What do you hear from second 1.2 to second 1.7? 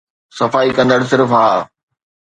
ها